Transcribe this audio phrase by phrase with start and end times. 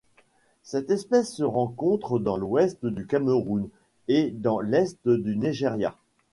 [0.63, 3.69] Cette espèce se rencontre dans l'Ouest du Cameroun
[4.07, 5.95] et dans l'Est du Nigeria.